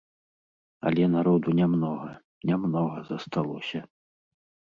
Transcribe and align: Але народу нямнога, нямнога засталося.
Але 0.89 1.03
народу 1.15 1.47
нямнога, 1.59 2.07
нямнога 2.51 2.97
засталося. 3.11 3.79